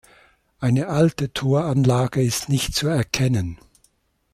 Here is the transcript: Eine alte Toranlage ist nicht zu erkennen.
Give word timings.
Eine 0.59 0.87
alte 0.87 1.31
Toranlage 1.31 2.23
ist 2.23 2.49
nicht 2.49 2.73
zu 2.73 2.87
erkennen. 2.87 3.59